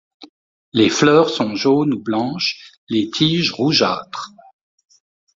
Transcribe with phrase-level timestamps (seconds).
[0.73, 4.31] Les fleurs sont jaunes ou blanches, les tiges rougeâtres.